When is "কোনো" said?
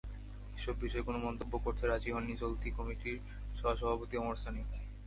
1.07-1.19